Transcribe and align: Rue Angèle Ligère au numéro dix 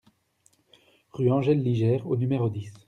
Rue 1.11 1.29
Angèle 1.31 1.61
Ligère 1.61 2.07
au 2.07 2.15
numéro 2.17 2.49
dix 2.49 2.73